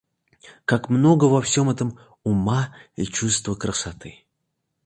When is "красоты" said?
3.53-4.25